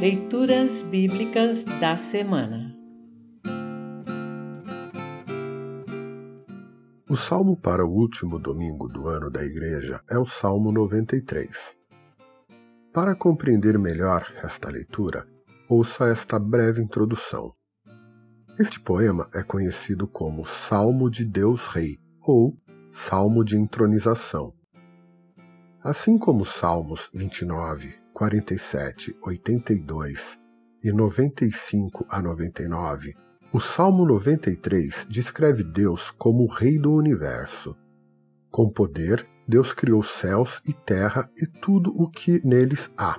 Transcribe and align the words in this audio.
Leituras 0.00 0.82
Bíblicas 0.82 1.64
da 1.64 1.96
Semana 1.96 2.76
O 7.08 7.16
salmo 7.16 7.56
para 7.56 7.86
o 7.86 7.90
último 7.90 8.40
domingo 8.40 8.88
do 8.88 9.06
ano 9.08 9.30
da 9.30 9.44
Igreja 9.44 10.02
é 10.10 10.18
o 10.18 10.26
Salmo 10.26 10.72
93. 10.72 11.76
Para 12.92 13.14
compreender 13.14 13.78
melhor 13.78 14.26
esta 14.42 14.68
leitura, 14.68 15.24
ouça 15.68 16.08
esta 16.08 16.40
breve 16.40 16.82
introdução. 16.82 17.54
Este 18.58 18.80
poema 18.80 19.30
é 19.32 19.44
conhecido 19.44 20.08
como 20.08 20.44
Salmo 20.44 21.08
de 21.08 21.24
Deus 21.24 21.68
Rei 21.68 21.98
ou 22.20 22.58
Salmo 22.90 23.44
de 23.44 23.56
Entronização. 23.56 24.52
Assim 25.82 26.18
como 26.18 26.42
os 26.42 26.52
Salmos 26.52 27.08
29, 27.14 28.03
47, 28.14 29.18
82 29.20 30.38
e 30.84 30.92
95 30.92 32.06
a 32.08 32.22
99, 32.22 33.12
o 33.52 33.58
Salmo 33.58 34.06
93 34.06 35.04
descreve 35.10 35.64
Deus 35.64 36.12
como 36.12 36.44
o 36.44 36.46
Rei 36.46 36.78
do 36.78 36.92
universo. 36.92 37.76
Com 38.52 38.70
poder, 38.70 39.26
Deus 39.48 39.72
criou 39.72 40.04
céus 40.04 40.62
e 40.64 40.72
terra 40.72 41.28
e 41.36 41.44
tudo 41.44 41.90
o 42.00 42.08
que 42.08 42.40
neles 42.46 42.88
há. 42.96 43.18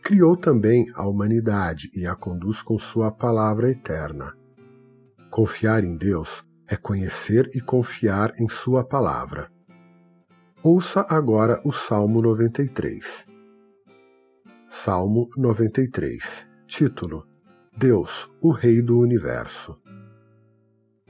Criou 0.00 0.36
também 0.36 0.86
a 0.94 1.04
humanidade 1.04 1.90
e 1.92 2.06
a 2.06 2.14
conduz 2.14 2.62
com 2.62 2.78
Sua 2.78 3.10
palavra 3.10 3.68
eterna. 3.68 4.32
Confiar 5.28 5.82
em 5.82 5.96
Deus 5.96 6.44
é 6.68 6.76
conhecer 6.76 7.50
e 7.52 7.60
confiar 7.60 8.32
em 8.38 8.48
Sua 8.48 8.84
palavra. 8.84 9.50
Ouça 10.62 11.04
agora 11.08 11.60
o 11.64 11.72
Salmo 11.72 12.22
93. 12.22 13.27
Salmo 14.84 15.28
93 15.36 16.46
Título 16.68 17.26
Deus, 17.76 18.30
o 18.40 18.52
Rei 18.52 18.80
do 18.80 19.00
Universo. 19.00 19.76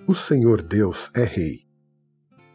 O 0.07 0.15
Senhor 0.15 0.63
Deus 0.63 1.11
é 1.15 1.23
Rei. 1.23 1.67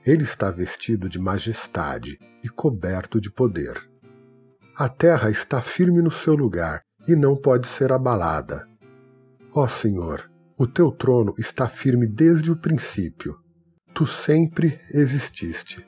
Ele 0.04 0.24
está 0.24 0.50
vestido 0.50 1.08
de 1.08 1.20
majestade 1.20 2.18
e 2.44 2.50
coberto 2.50 3.22
de 3.22 3.32
poder. 3.32 3.80
A 4.76 4.90
terra 4.90 5.30
está 5.30 5.62
firme 5.62 6.02
no 6.02 6.10
seu 6.10 6.34
lugar 6.34 6.82
e 7.08 7.16
não 7.16 7.36
pode 7.36 7.68
ser 7.68 7.92
abalada. 7.92 8.68
Ó 9.54 9.68
Senhor, 9.68 10.32
o 10.58 10.66
teu 10.66 10.92
trono 10.92 11.36
está 11.38 11.70
firme 11.70 12.08
desde 12.08 12.52
o 12.52 12.58
princípio. 12.58 13.38
Tu 13.94 14.08
sempre 14.08 14.82
exististe. 14.90 15.86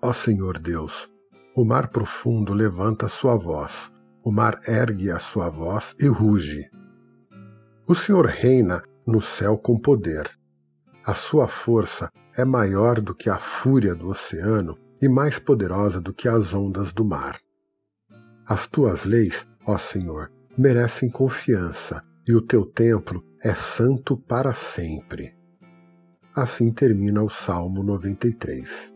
Ó 0.00 0.14
Senhor 0.14 0.58
Deus, 0.58 1.10
o 1.56 1.64
mar 1.64 1.88
profundo 1.88 2.52
levanta 2.52 3.08
sua 3.08 3.34
voz, 3.34 3.90
o 4.22 4.30
mar 4.30 4.60
ergue 4.68 5.10
a 5.10 5.18
sua 5.18 5.48
voz 5.48 5.96
e 5.98 6.06
ruge. 6.06 6.68
O 7.88 7.94
Senhor 7.94 8.26
reina 8.26 8.82
no 9.06 9.22
céu 9.22 9.56
com 9.56 9.78
poder. 9.78 10.30
A 11.02 11.14
sua 11.14 11.48
força 11.48 12.10
é 12.36 12.44
maior 12.44 13.00
do 13.00 13.14
que 13.14 13.30
a 13.30 13.38
fúria 13.38 13.94
do 13.94 14.10
oceano 14.10 14.76
e 15.00 15.08
mais 15.08 15.38
poderosa 15.38 15.98
do 15.98 16.12
que 16.12 16.28
as 16.28 16.52
ondas 16.52 16.92
do 16.92 17.06
mar. 17.06 17.38
As 18.46 18.66
tuas 18.66 19.06
leis, 19.06 19.46
ó 19.66 19.78
Senhor, 19.78 20.30
merecem 20.58 21.08
confiança, 21.08 22.02
e 22.28 22.34
o 22.34 22.42
teu 22.42 22.66
templo 22.66 23.24
é 23.42 23.54
santo 23.54 24.14
para 24.14 24.52
sempre. 24.52 25.34
Assim 26.34 26.70
termina 26.70 27.22
o 27.22 27.30
Salmo 27.30 27.82
93. 27.82 28.95